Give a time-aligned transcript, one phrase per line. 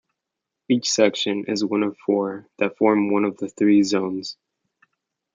[0.67, 4.35] Each section is one of four, that form one of three zones.